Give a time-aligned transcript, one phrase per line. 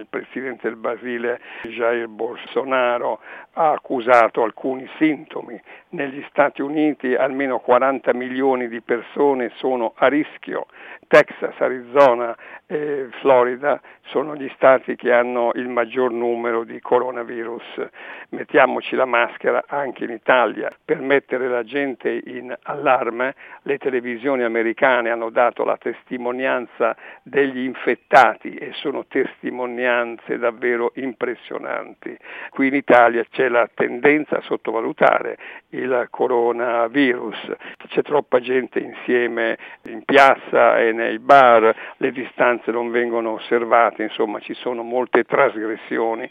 [0.00, 3.20] Il presidente del Brasile Jair Bolsonaro
[3.52, 5.60] ha accusato alcuni sintomi.
[5.90, 10.68] Negli Stati Uniti almeno 40 milioni di persone sono a rischio.
[11.06, 12.34] Texas, Arizona
[12.66, 17.88] e Florida sono gli stati che hanno il maggior numero di coronavirus.
[18.30, 23.34] Mettiamoci la maschera anche in Italia per mettere la gente in allarme.
[23.62, 29.89] Le televisioni americane hanno dato la testimonianza degli infettati e sono testimonianze
[30.38, 32.16] davvero impressionanti.
[32.50, 35.36] Qui in Italia c'è la tendenza a sottovalutare
[35.70, 37.52] il coronavirus,
[37.88, 44.40] c'è troppa gente insieme in piazza e nei bar, le distanze non vengono osservate, insomma
[44.40, 46.28] ci sono molte trasgressioni